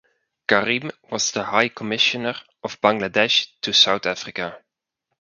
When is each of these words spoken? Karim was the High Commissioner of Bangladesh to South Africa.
Karim 0.47 0.89
was 1.11 1.29
the 1.31 1.43
High 1.43 1.69
Commissioner 1.69 2.33
of 2.63 2.81
Bangladesh 2.81 3.49
to 3.61 3.71
South 3.71 4.07
Africa. 4.07 4.57